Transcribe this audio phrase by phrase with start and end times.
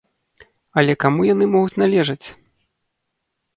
[0.81, 2.27] Але каму яны могуць належаць?